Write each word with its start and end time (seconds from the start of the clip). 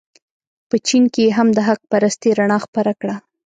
په 0.69 0.75
چین 0.87 1.03
کې 1.13 1.21
یې 1.27 1.31
هم 1.37 1.47
د 1.57 1.59
حق 1.67 1.81
پرستۍ 1.91 2.31
رڼا 2.39 2.57
خپره 2.65 2.91
کړه. 3.01 3.15